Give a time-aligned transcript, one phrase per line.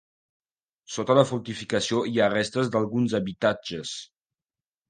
[0.93, 3.97] Sota la fortificació hi ha restes d'alguns habitatges.